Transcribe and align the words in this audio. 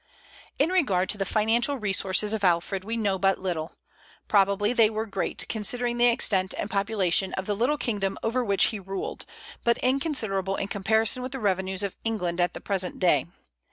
In 0.57 0.69
regard 0.71 1.09
to 1.09 1.19
the 1.19 1.27
financial 1.27 1.77
resources 1.77 2.33
of 2.33 2.43
Alfred 2.43 2.83
we 2.83 2.97
know 2.97 3.19
but 3.19 3.37
little. 3.37 3.73
Probably 4.27 4.73
they 4.73 4.89
were 4.89 5.05
great, 5.05 5.47
considering 5.47 5.99
the 5.99 6.07
extent 6.07 6.55
and 6.57 6.71
population 6.71 7.33
of 7.33 7.45
the 7.45 7.55
little 7.55 7.77
kingdom 7.77 8.17
over 8.23 8.43
which 8.43 8.63
he 8.73 8.79
ruled, 8.79 9.27
but 9.63 9.77
inconsiderable 9.77 10.55
in 10.55 10.69
comparison 10.69 11.21
with 11.21 11.33
the 11.33 11.39
revenues 11.39 11.83
of 11.83 11.95
England 12.03 12.41
at 12.41 12.55
the 12.55 12.61
present 12.61 12.97
day. 12.97 13.27